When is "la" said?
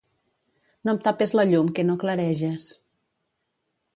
1.39-1.43